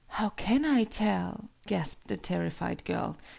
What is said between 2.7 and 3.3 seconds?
girl.